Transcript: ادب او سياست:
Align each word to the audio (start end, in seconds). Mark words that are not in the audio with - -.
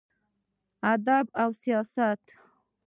ادب 0.93 1.25
او 1.41 1.49
سياست: 1.61 2.25